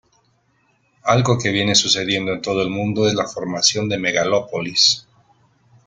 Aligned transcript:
Algo 1.03 1.37
que 1.37 1.51
viene 1.51 1.75
sucediendo 1.75 2.31
en 2.33 2.41
todo 2.41 2.63
el 2.63 2.71
mundo 2.71 3.07
es 3.07 3.13
la 3.13 3.27
formación 3.27 3.87
de 3.87 3.99
megalópolis. 3.99 5.05